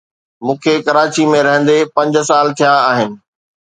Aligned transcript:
مون 0.45 0.55
کي 0.63 0.73
ڪراچي 0.85 1.23
۾ 1.33 1.39
رھندي 1.47 1.79
پنج 1.95 2.13
سال 2.29 2.47
ٿيا 2.57 2.73
آھن. 2.91 3.09